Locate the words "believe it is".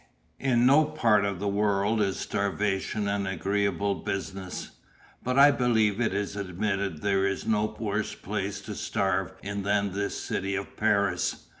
5.51-6.35